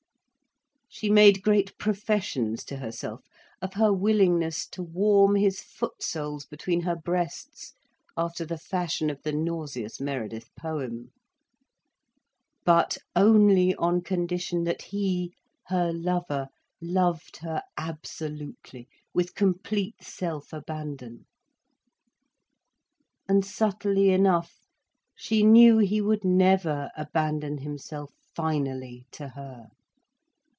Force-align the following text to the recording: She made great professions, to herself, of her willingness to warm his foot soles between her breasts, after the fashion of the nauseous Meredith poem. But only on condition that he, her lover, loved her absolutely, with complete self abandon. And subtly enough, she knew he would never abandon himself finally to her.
She 0.93 1.09
made 1.09 1.41
great 1.41 1.75
professions, 1.77 2.65
to 2.65 2.75
herself, 2.75 3.21
of 3.61 3.75
her 3.75 3.93
willingness 3.93 4.67
to 4.71 4.83
warm 4.83 5.35
his 5.37 5.61
foot 5.61 6.03
soles 6.03 6.45
between 6.45 6.81
her 6.81 6.97
breasts, 6.97 7.71
after 8.17 8.45
the 8.45 8.57
fashion 8.57 9.09
of 9.09 9.21
the 9.23 9.31
nauseous 9.31 10.01
Meredith 10.01 10.53
poem. 10.59 11.13
But 12.65 12.97
only 13.15 13.73
on 13.75 14.01
condition 14.01 14.65
that 14.65 14.81
he, 14.81 15.33
her 15.67 15.93
lover, 15.93 16.49
loved 16.81 17.37
her 17.37 17.63
absolutely, 17.77 18.89
with 19.13 19.33
complete 19.33 20.03
self 20.03 20.51
abandon. 20.51 21.25
And 23.29 23.45
subtly 23.45 24.09
enough, 24.09 24.53
she 25.15 25.41
knew 25.43 25.77
he 25.77 26.01
would 26.01 26.25
never 26.25 26.89
abandon 26.97 27.59
himself 27.59 28.11
finally 28.35 29.05
to 29.11 29.29
her. 29.29 29.69